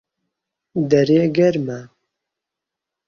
[0.91, 1.79] دەرێ گەرمە؟